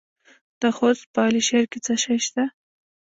[0.61, 2.43] د خوست په علي شیر کې څه شی شته؟